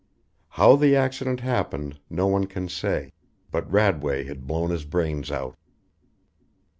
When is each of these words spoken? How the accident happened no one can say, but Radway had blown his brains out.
How 0.49 0.77
the 0.77 0.95
accident 0.95 1.41
happened 1.41 1.99
no 2.09 2.25
one 2.25 2.47
can 2.47 2.67
say, 2.69 3.13
but 3.51 3.71
Radway 3.71 4.23
had 4.23 4.47
blown 4.47 4.71
his 4.71 4.83
brains 4.83 5.29
out. 5.29 5.55